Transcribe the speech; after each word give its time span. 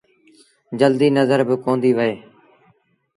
جلديٚ 0.79 1.15
نزر 1.17 1.39
باڪونديٚ 1.47 1.97
وهي۔ 1.97 2.15